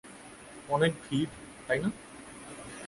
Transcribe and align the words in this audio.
অনেক 0.69 0.91
ভিড়, 1.03 1.31
তাই 1.67 1.79
না? 1.79 1.89